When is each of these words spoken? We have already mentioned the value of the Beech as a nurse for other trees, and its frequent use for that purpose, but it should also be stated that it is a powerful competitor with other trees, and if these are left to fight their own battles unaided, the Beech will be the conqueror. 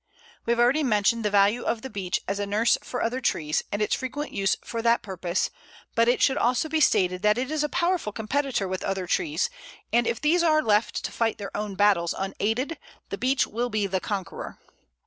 We 0.47 0.51
have 0.51 0.59
already 0.59 0.81
mentioned 0.81 1.23
the 1.23 1.29
value 1.29 1.61
of 1.61 1.83
the 1.83 1.89
Beech 1.91 2.19
as 2.27 2.39
a 2.39 2.47
nurse 2.47 2.75
for 2.81 3.03
other 3.03 3.21
trees, 3.21 3.61
and 3.71 3.83
its 3.83 3.93
frequent 3.93 4.31
use 4.33 4.57
for 4.63 4.81
that 4.81 5.03
purpose, 5.03 5.51
but 5.93 6.07
it 6.07 6.23
should 6.23 6.37
also 6.39 6.67
be 6.67 6.79
stated 6.79 7.21
that 7.21 7.37
it 7.37 7.51
is 7.51 7.63
a 7.63 7.69
powerful 7.69 8.11
competitor 8.11 8.67
with 8.67 8.81
other 8.83 9.05
trees, 9.05 9.47
and 9.93 10.07
if 10.07 10.19
these 10.19 10.41
are 10.41 10.63
left 10.63 11.05
to 11.05 11.11
fight 11.11 11.37
their 11.37 11.55
own 11.55 11.75
battles 11.75 12.15
unaided, 12.17 12.79
the 13.09 13.17
Beech 13.19 13.45
will 13.45 13.69
be 13.69 13.85
the 13.85 13.99
conqueror. 13.99 14.57